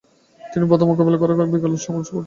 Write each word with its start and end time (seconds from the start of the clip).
তিনি 0.41 0.65
প্রথম 0.69 0.85
বল 0.85 0.91
মোকাবেলা 0.91 1.17
করার 1.21 1.37
বিরল 1.51 1.75
সৌভাগ্য 1.75 1.99
অর্জন 1.99 2.07
করেন। 2.07 2.19